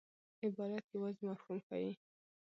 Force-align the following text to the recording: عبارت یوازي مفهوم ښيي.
عبارت 0.45 0.83
یوازي 0.93 1.23
مفهوم 1.29 1.57
ښيي. 1.67 1.91